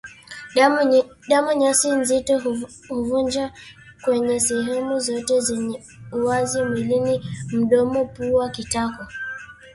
Damu 1.29 1.51
nyeusi 1.59 1.89
nzito 1.99 2.33
kuvuja 2.87 3.45
kwenye 4.03 4.39
sehemu 4.47 4.99
zote 4.99 5.39
zenye 5.41 5.83
uwazi 6.13 6.63
mwilini 6.63 7.25
mdomo 7.53 8.05
pua 8.05 8.49
kitako 8.49 9.03